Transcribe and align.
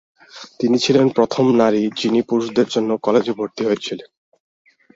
তিনি 0.59 0.77
ছিলেন 0.79 1.07
প্রথম 1.09 1.45
নারী, 1.55 1.83
যিনি 1.99 2.19
পুরুষদের 2.21 2.67
জন্য 2.67 2.89
কলেজে 2.97 3.33
ভর্তি 3.33 3.61
হয়েছিলেন। 3.65 4.09